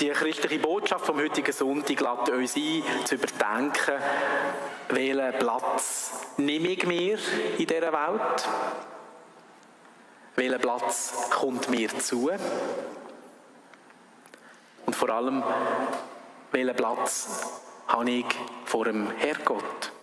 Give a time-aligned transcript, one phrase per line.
[0.00, 4.00] Die christliche Botschaft vom heutigen Sonntag lädt uns ein, zu überdenken,
[4.90, 7.18] welchen Platz nehme ich mir
[7.58, 8.48] in dieser Welt?
[10.36, 12.30] Welcher Platz kommt mir zu?
[14.86, 15.42] Und vor allem,
[16.52, 18.26] welchen Platz habe ich
[18.66, 19.97] vor dem Herrgott?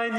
[0.00, 0.10] Sei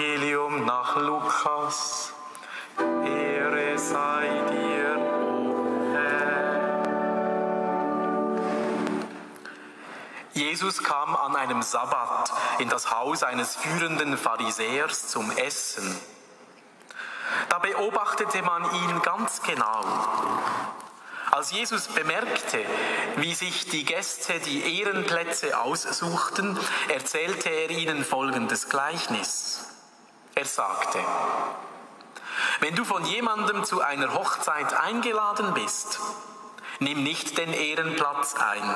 [0.00, 2.12] Evangelium nach Lukas.
[3.04, 6.82] Ehre sei dir, o Herr.
[10.32, 16.00] Jesus kam an einem Sabbat in das Haus eines führenden Pharisäers zum Essen.
[17.50, 19.84] Da beobachtete man ihn ganz genau.
[21.30, 22.64] Als Jesus bemerkte,
[23.16, 29.66] wie sich die Gäste die Ehrenplätze aussuchten, erzählte er ihnen folgendes Gleichnis.
[30.40, 30.98] Er sagte,
[32.60, 36.00] wenn du von jemandem zu einer Hochzeit eingeladen bist,
[36.78, 38.74] nimm nicht den Ehrenplatz ein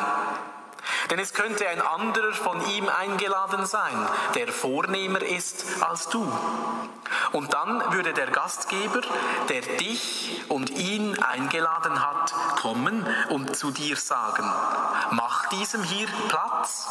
[1.10, 3.94] denn es könnte ein anderer von ihm eingeladen sein,
[4.34, 6.30] der vornehmer ist als du.
[7.32, 9.00] Und dann würde der Gastgeber,
[9.48, 14.50] der dich und ihn eingeladen hat, kommen und zu dir sagen,
[15.10, 16.88] mach diesem hier Platz.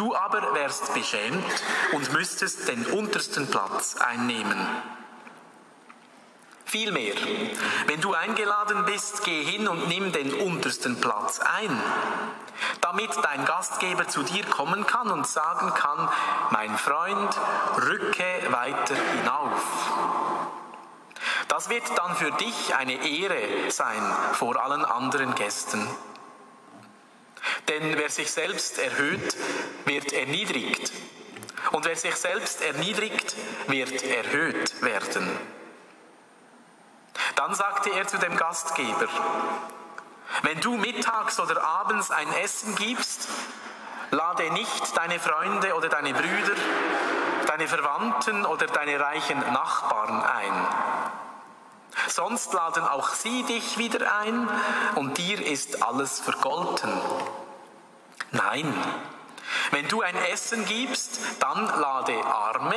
[0.00, 1.44] Du aber wärst beschämt
[1.92, 4.58] und müsstest den untersten Platz einnehmen.
[6.64, 7.12] Vielmehr,
[7.86, 11.82] wenn du eingeladen bist, geh hin und nimm den untersten Platz ein,
[12.80, 16.08] damit dein Gastgeber zu dir kommen kann und sagen kann,
[16.48, 17.38] mein Freund,
[17.86, 19.62] rücke weiter hinauf.
[21.48, 25.86] Das wird dann für dich eine Ehre sein vor allen anderen Gästen.
[27.68, 29.36] Denn wer sich selbst erhöht,
[29.84, 30.92] wird erniedrigt.
[31.72, 33.36] Und wer sich selbst erniedrigt,
[33.68, 35.28] wird erhöht werden.
[37.36, 39.08] Dann sagte er zu dem Gastgeber,
[40.42, 43.28] wenn du mittags oder abends ein Essen gibst,
[44.10, 46.54] lade nicht deine Freunde oder deine Brüder,
[47.46, 50.66] deine Verwandten oder deine reichen Nachbarn ein.
[52.08, 54.48] Sonst laden auch sie dich wieder ein
[54.94, 56.92] und dir ist alles vergolten.
[58.32, 58.72] Nein,
[59.70, 62.76] wenn du ein Essen gibst, dann lade Arme,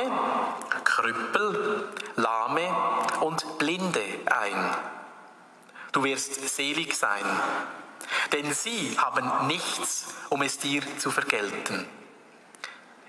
[0.84, 2.68] Krüppel, Lahme
[3.20, 4.76] und Blinde ein.
[5.92, 7.24] Du wirst selig sein,
[8.32, 11.86] denn sie haben nichts, um es dir zu vergelten.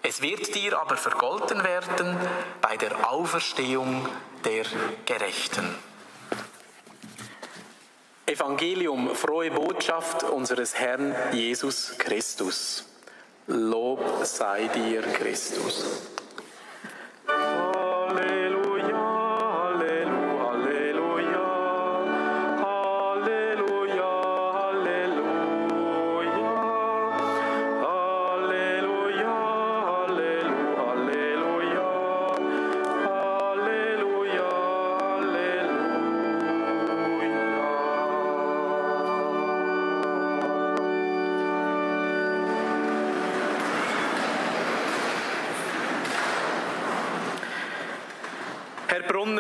[0.04, 2.16] Es wird dir aber vergolten werden
[2.62, 4.08] bei der Auferstehung
[4.44, 4.66] der
[5.06, 5.74] Gerechten.
[8.28, 12.86] Evangelium, frohe Botschaft unseres Herrn Jesus Christus.
[13.48, 16.15] Lob sei dir, Christus.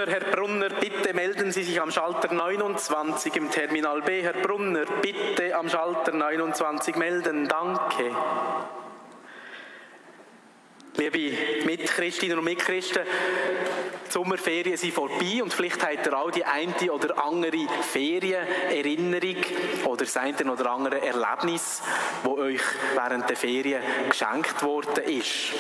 [0.06, 4.22] Brunner, Herr Brunner, bitte melden Sie sich am Schalter 29 im Terminal B.
[4.22, 7.48] Herr Brunner, bitte am Schalter 29 melden.
[7.48, 8.12] Danke.
[10.98, 13.02] Liebe Mitchristinnen und Mitchristen,
[14.08, 19.44] die Sommerferien sind vorbei und vielleicht habt ihr auch die eine oder andere Ferienerinnerung
[19.86, 21.82] oder das eine oder andere Erlebnis,
[22.24, 22.62] wo euch
[22.94, 25.54] während der Ferien geschenkt worden ist.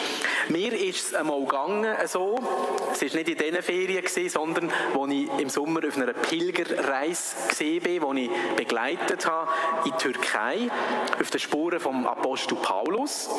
[0.48, 2.40] Mir ist es einmal gegangen so,
[2.94, 7.36] es war nicht in diesen Ferien, gewesen, sondern wo ich im Sommer auf einer Pilgerreise
[7.82, 9.50] bin, wo ich begleitet habe
[9.84, 10.70] in die Türkei,
[11.20, 13.30] auf den Spuren vom Apostel Paulus.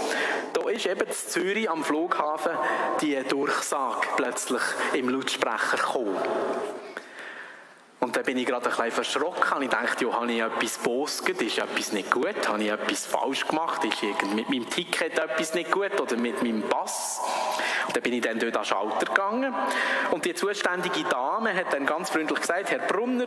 [0.52, 2.50] Da ist eben in Zürich am Flughafen
[3.00, 4.62] die Durchsage plötzlich
[4.94, 6.16] im Lautsprecher gekommen.
[8.00, 9.62] Und dann bin ich gerade ein bisschen verschrocken.
[9.62, 11.40] Ich dachte, ja, habe ich etwas bosget?
[11.40, 12.48] Ist etwas nicht gut?
[12.48, 13.84] Habe ich etwas falsch gemacht?
[13.84, 14.02] Ist
[14.34, 16.00] mit meinem Ticket etwas nicht gut?
[16.00, 17.20] Oder mit meinem Pass?
[17.92, 19.54] Dann bin ich dann dort an den Schalter gegangen.
[20.10, 23.26] Und die zuständige Dame hat dann ganz freundlich gesagt, Herr Brunner,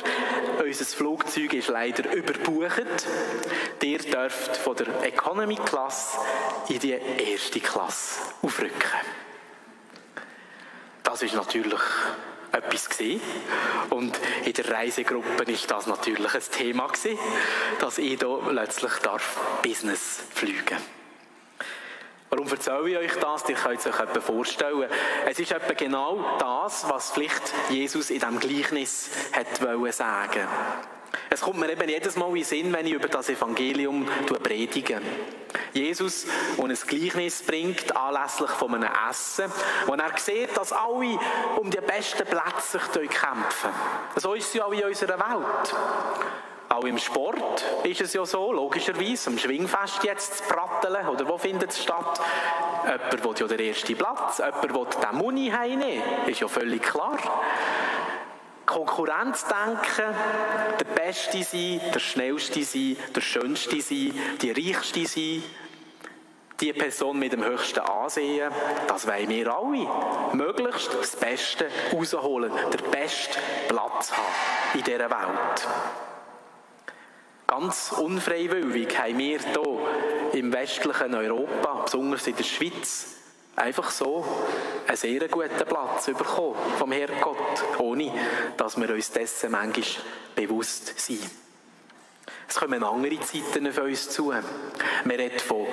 [0.64, 3.08] unser Flugzeug ist leider überbucht.
[3.82, 6.18] Ihr dürft von der Economy Class
[6.68, 8.74] in die erste Klasse aufrücken.
[11.04, 11.80] Das ist natürlich
[12.52, 13.22] etwas gesehen.
[13.90, 17.18] Und in der Reisegruppe ist das natürlich ein Thema gewesen,
[17.80, 18.92] dass ich hier plötzlich
[19.64, 20.99] Business fliegen darf.
[22.30, 23.50] Warum erzähle ich euch das?
[23.50, 24.88] Ihr könnt es euch etwa vorstellen.
[25.26, 29.10] Es ist etwa genau das, was vielleicht Jesus in diesem Gleichnis
[29.62, 30.48] wollen sagen.
[31.32, 34.08] Es kommt mir eben jedes Mal in den Sinn, wenn ich über das Evangelium
[34.44, 35.02] predige.
[35.74, 39.52] Jesus, der ein Gleichnis bringt, anlässlich von einem Essen,
[39.88, 41.20] wo er sieht, dass alle
[41.58, 43.72] um die besten Plätze sich kämpfen.
[44.16, 45.76] So ist es ja auch in unserer Welt.
[46.72, 51.38] Auch im Sport ist es ja so, logischerweise, am Schwingfest jetzt zu pratteln, oder wo
[51.38, 52.22] findet es statt?
[52.86, 57.18] Jemand will ja den ersten Platz, jemand will den Muni heimnehmen, ist ja völlig klar.
[58.68, 60.14] Konkurrenzdenken,
[60.80, 65.44] der Beste sein, der Schnellste sein, der Schönste sein, die Reichste sein,
[66.60, 68.52] die Person mit dem höchsten Ansehen,
[68.88, 69.88] das wollen wir alle.
[70.34, 73.40] Möglichst das Beste rausholen, den besten
[73.70, 75.68] Platz haben in dieser Welt.
[77.50, 83.08] Ganz unfreiwillig haben wir hier im westlichen Europa, besonders in der Schweiz,
[83.56, 84.24] einfach so
[84.88, 88.14] einen sehr guten Platz bekommen vom Herrgott, ohne
[88.56, 89.84] dass wir uns dessen manchmal
[90.36, 91.28] bewusst sind.
[92.48, 94.26] Es kommen andere Zeiten auf uns zu.
[94.26, 94.44] Man
[95.08, 95.66] redet von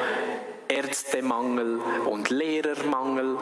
[0.69, 3.37] Ärztemangel und Lehrermangel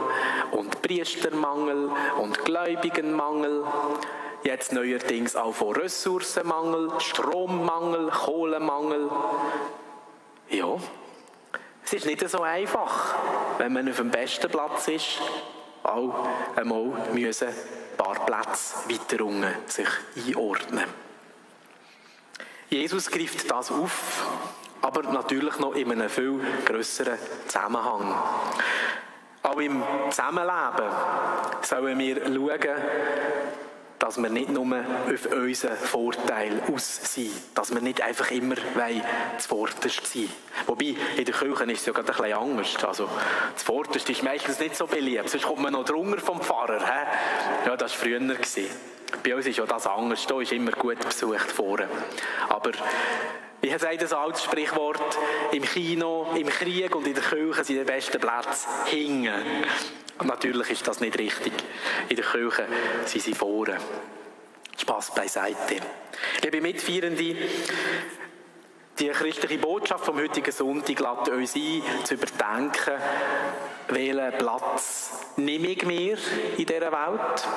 [0.51, 1.89] und Priestermangel
[2.19, 3.65] und Gläubigenmangel.
[4.45, 9.11] Jetzt neuerdings auch von Ressourcenmangel, Strommangel, Kohlemangel.
[10.51, 10.77] Ja,
[11.83, 13.15] es ist nicht so einfach,
[13.57, 15.19] wenn man auf dem besten Platz ist,
[15.83, 17.55] auch einmal müssen ein
[17.97, 20.85] paar Plätze weiter unten sich einordnen.
[22.69, 24.27] Jesus greift das auf,
[24.83, 28.15] aber natürlich noch in einem viel größeren Zusammenhang.
[29.43, 30.91] Auch im Zusammenleben
[31.63, 32.83] sollen wir schauen,
[34.05, 38.57] dass wir nicht nur auf unseren Vorteil aus sind, dass wir nicht einfach immer
[39.39, 40.29] zuvorderst sein
[40.67, 42.85] Wobei, in der Kirche ist es ja gerade ein bisschen anders.
[42.85, 43.09] Also,
[43.57, 46.81] zuvorderst ist meistens nicht so beliebt, sonst kommt man noch drunter vom Pfarrer.
[46.81, 47.67] He?
[47.67, 48.21] Ja, das war früher.
[49.23, 51.89] Bei uns ist ja das anders, da ist immer gut besucht vorne.
[52.51, 52.73] Aber
[53.63, 55.19] wie sagt das alte Sprichwort,
[55.53, 59.33] im Kino, im Krieg und in der Kirche sind die besten Plätze hingen.
[60.23, 61.53] Natürlich ist das nicht richtig.
[62.09, 62.67] In der Kirche
[63.05, 63.79] sind sie vorne.
[64.77, 65.77] Spaß beiseite.
[66.43, 67.37] Liebe Mitfeierende,
[68.99, 72.95] die christliche Botschaft vom heutigen Sonntag lädt uns ein, zu überdenken,
[73.89, 76.17] welchen Platz nehme ich mir
[76.57, 77.49] in dieser Welt?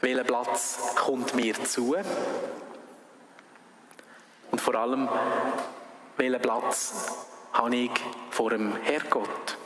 [0.00, 1.94] Welcher Platz kommt mir zu?
[4.50, 5.08] Und vor allem,
[6.16, 7.90] welchen Platz habe ich
[8.30, 9.58] vor dem Herrgott?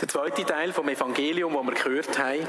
[0.00, 2.46] Der zweite Teil vom Evangelium, wo wir gehört haben,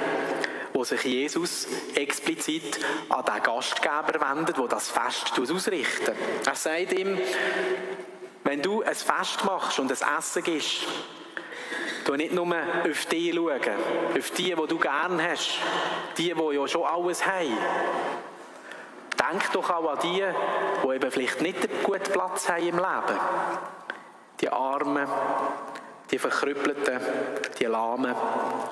[0.73, 2.77] wo sich Jesus explizit
[3.07, 6.11] an den Gastgeber wendet, wo das Fest ausrichten.
[6.45, 7.17] Er sagt ihm,
[8.43, 10.87] wenn du ein Fest machst und ein Essen gibst,
[12.03, 13.61] du nicht nur auf die schauen,
[14.17, 15.59] auf die, die du gern hast,
[16.17, 17.57] die, die ja schon alles haben.
[19.17, 20.23] Denk doch auch an die,
[20.83, 23.19] die eben vielleicht nicht einen guten Platz haben im Leben.
[24.41, 25.07] Die Armen,
[26.11, 26.99] die Verkrüppelten,
[27.59, 28.15] die Lahmen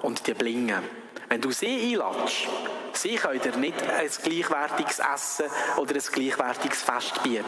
[0.02, 1.06] und die Blingen.
[1.28, 2.48] Wenn du sie einladest,
[2.94, 5.46] sie können dir nicht ein gleichwertiges Essen
[5.78, 7.44] oder ein gleichwertiges Fest bieten.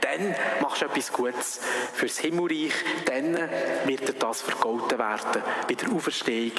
[0.00, 1.60] Dann machst du etwas Gutes
[1.92, 2.72] fürs Himmelreich,
[3.04, 3.34] dann
[3.84, 6.52] wird dir das vergolten werden bei der Auferstehung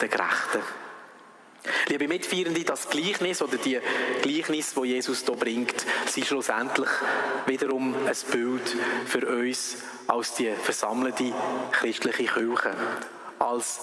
[0.00, 0.85] der Gerechten.
[1.88, 3.78] Liebe Mitfeierende, das Gleichnis oder die
[4.22, 6.88] Gleichnis, wo Jesus hier bringt, sind schlussendlich
[7.46, 11.32] wiederum ein Bild für uns als die versammelte
[11.72, 12.74] christliche Kirche.
[13.38, 13.80] Als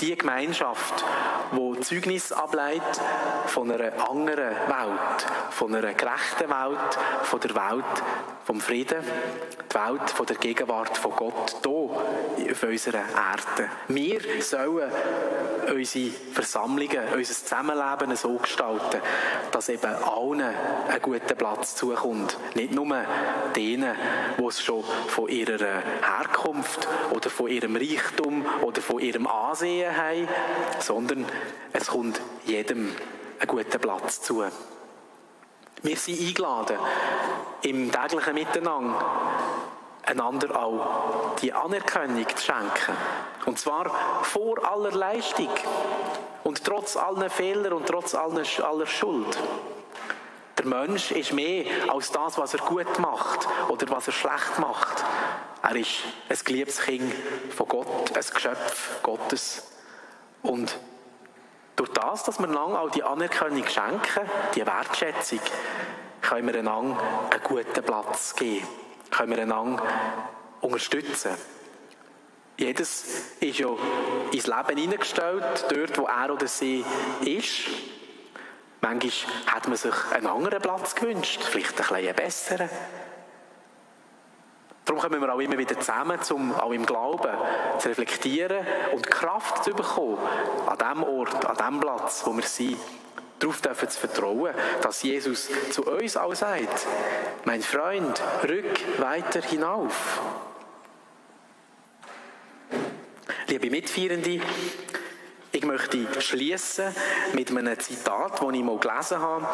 [0.00, 1.04] die Gemeinschaft,
[1.52, 3.00] wo Zeugnis ableitet
[3.46, 8.02] von einer anderen Welt, von einer gerechten Welt, von der Welt
[8.44, 9.04] vom Frieden,
[9.70, 13.70] die Welt von der Gegenwart von Gott hier auf unserer Erde.
[13.88, 14.90] Wir sollen
[15.72, 19.00] unsere Versammlungen, unser Zusammenleben so gestalten,
[19.52, 20.42] dass eben allen
[20.88, 22.36] ein guter Platz zukommt.
[22.54, 22.96] Nicht nur
[23.54, 23.94] denen,
[24.38, 30.28] die es schon von ihrer Herkunft oder von ihrem Reichtum oder von ihrem Ansehen haben,
[30.80, 31.24] sondern
[31.72, 32.94] es kommt jedem
[33.38, 34.44] ein guter Platz zu.
[35.82, 36.78] Wir sind eingeladen,
[37.62, 39.04] im täglichen Miteinander
[40.04, 42.96] einander auch die Anerkennung zu schenken.
[43.46, 43.90] Und zwar
[44.22, 45.50] vor aller Leistung
[46.44, 49.38] und trotz aller Fehler und trotz aller Schuld.
[50.58, 55.04] Der Mensch ist mehr als das, was er gut macht oder was er schlecht macht.
[55.62, 57.12] Er ist ein geliebtes Kind
[57.56, 59.62] von Gott, ein Geschöpf Gottes.
[60.42, 60.76] Und
[61.76, 65.40] durch das, dass wir lange auch die Anerkennung schenken, die Wertschätzung,
[66.20, 67.00] können wir einander
[67.30, 68.66] einen guten Platz geben,
[69.10, 69.82] können wir einander
[70.60, 71.32] unterstützen.
[72.56, 73.68] Jedes ist ja
[74.30, 76.84] ins Leben hineingestellt, dort, wo er oder sie
[77.24, 77.68] ist.
[78.80, 79.12] Manchmal
[79.46, 82.70] hat man sich einen anderen Platz gewünscht, vielleicht ein bisschen besseren.
[84.84, 87.30] Darum kommen wir auch immer wieder zusammen, um auch im Glauben
[87.78, 90.18] zu reflektieren und Kraft zu bekommen,
[90.66, 92.76] an dem Ort, an dem Platz, wo wir sind.
[93.38, 96.86] Darauf dürfen zu vertrauen, dass Jesus zu uns auch sagt,
[97.44, 100.20] mein Freund, rück weiter hinauf.
[103.46, 104.40] Liebe Mitfeierende,
[105.50, 106.94] ich möchte schließen
[107.34, 109.46] mit einem Zitat, das ich mal gelesen habe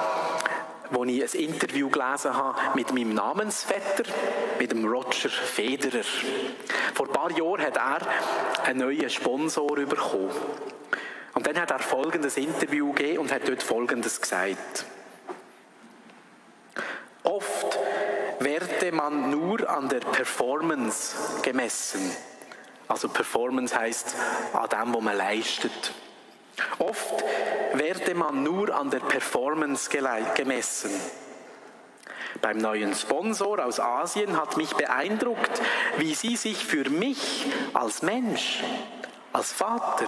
[0.91, 4.05] wo ich ein Interview gelesen habe mit meinem Namensvetter,
[4.59, 6.05] mit dem Roger Federer.
[6.95, 10.31] Vor ein paar Jahren hat er einen neuen Sponsor bekommen.
[11.35, 14.87] Und dann hat er folgendes Interview gegeben und hat dort folgendes gesagt.
[17.23, 17.79] Oft
[18.41, 22.11] werde man nur an der Performance gemessen.
[22.89, 24.15] Also Performance heißt
[24.55, 25.93] an dem, was man leistet.
[26.79, 27.25] Oft
[27.75, 30.91] werde man nur an der Performance gemessen.
[32.41, 35.61] Beim neuen Sponsor aus Asien hat mich beeindruckt,
[35.97, 38.63] wie sie sich für mich als Mensch,
[39.33, 40.07] als Vater,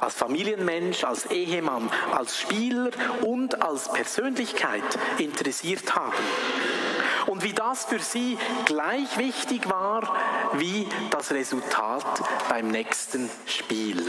[0.00, 2.90] als Familienmensch, als Ehemann, als Spieler
[3.22, 4.82] und als Persönlichkeit
[5.18, 6.12] interessiert haben.
[7.26, 10.16] Und wie das für sie gleich wichtig war
[10.54, 12.04] wie das Resultat
[12.48, 14.04] beim nächsten Spiel.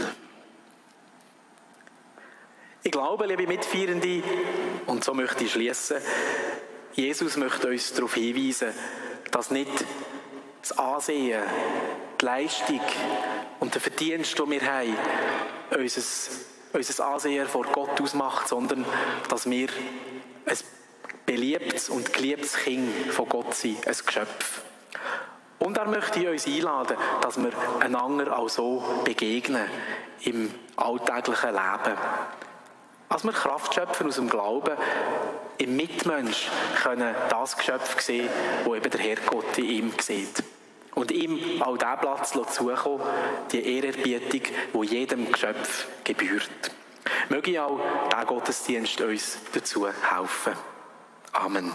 [2.86, 4.22] Ich glaube, liebe Mitfeierende,
[4.86, 5.96] und so möchte ich schließen,
[6.92, 8.74] Jesus möchte uns darauf hinweisen,
[9.30, 9.86] dass nicht
[10.60, 11.42] das Ansehen,
[12.20, 12.82] die Leistung
[13.58, 14.94] und der Verdienst, den wir haben,
[15.74, 16.02] unser,
[16.74, 18.84] unser Ansehen vor Gott ausmacht, sondern
[19.30, 19.68] dass wir
[20.44, 20.58] ein
[21.24, 24.60] beliebtes und geliebtes Kind von Gott sind, ein Geschöpf.
[25.58, 29.70] Und er möchte uns einladen, dass wir einander auch so begegnen
[30.20, 31.98] im alltäglichen Leben.
[33.14, 34.76] Als wir Kraft schöpfen aus dem Glauben,
[35.58, 36.50] im Mitmensch
[36.82, 38.28] können das Geschöpf sehen,
[38.64, 40.42] wo eben der Herrgott in ihm sieht.
[40.96, 43.06] Und ihm auch den Platz zukommen,
[43.52, 46.72] die Ehrerbietung, wo jedem Geschöpf gebührt.
[47.28, 47.78] Möge auch
[48.10, 50.54] der Gottesdienst uns dazu helfen.
[51.30, 51.70] Amen.